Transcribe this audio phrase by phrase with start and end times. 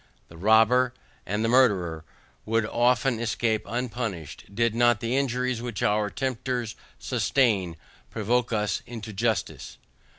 [0.29, 0.95] The robber,
[1.27, 2.03] and the murderer,
[2.43, 7.77] would often escape unpunished, did not the injuries which our tempers sustain,
[8.09, 9.77] provoke us into justice.